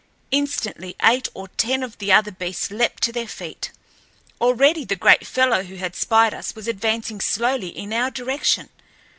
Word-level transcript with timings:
Instantly 0.31 0.95
eight 1.03 1.27
or 1.35 1.47
ten 1.47 1.83
of 1.83 1.99
the 1.99 2.11
other 2.11 2.31
beasts 2.31 2.71
leaped 2.71 3.03
to 3.03 3.11
their 3.11 3.27
feet. 3.27 3.69
Already 4.41 4.83
the 4.83 4.95
great 4.95 5.27
fellow 5.27 5.61
who 5.61 5.75
had 5.75 5.95
spied 5.95 6.33
us 6.33 6.55
was 6.55 6.67
advancing 6.67 7.21
slowly 7.21 7.67
in 7.67 7.93
our 7.93 8.09
direction. 8.09 8.69